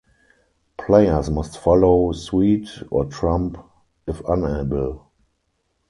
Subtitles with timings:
[0.79, 3.59] Players must follow suit or trump
[4.07, 5.11] if unable.